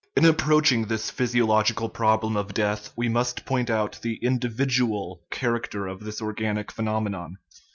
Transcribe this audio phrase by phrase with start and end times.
[0.17, 5.99] In approaching this physiological problem of death we must point out the individual character of
[5.99, 7.37] this or ganic phenomenon.